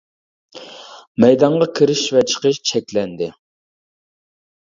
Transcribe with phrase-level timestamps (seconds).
[1.23, 3.29] مەيدانغا كىرىش ۋە چىقىش چەكلەندى.